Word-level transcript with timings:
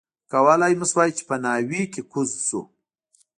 کولای 0.31 0.73
مو 0.79 0.85
شوای 0.91 1.09
چې 1.17 1.23
په 1.29 1.35
ناوې 1.43 1.83
کې 1.93 2.01
کوز 2.11 2.31
شو. 2.47 2.61